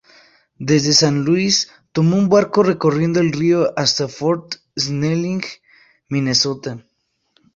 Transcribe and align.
Desde 0.57 0.93
San 0.93 1.25
Luis, 1.25 1.71
tomó 1.91 2.17
un 2.17 2.27
barco 2.27 2.63
recorriendo 2.63 3.19
el 3.19 3.31
río 3.31 3.71
hasta 3.77 4.07
Fort 4.07 4.55
Snelling, 4.75 5.43
Minnesota. 6.09 6.83